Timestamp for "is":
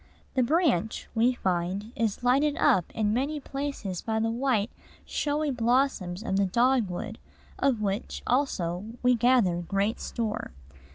1.95-2.23